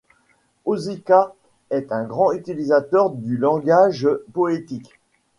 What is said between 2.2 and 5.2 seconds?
utilisateur du langage poétique.